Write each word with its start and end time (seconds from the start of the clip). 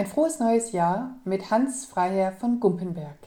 Ein 0.00 0.06
frohes 0.06 0.40
neues 0.40 0.72
Jahr 0.72 1.16
mit 1.26 1.50
Hans 1.50 1.84
Freiherr 1.84 2.32
von 2.32 2.58
Gumpenberg. 2.58 3.18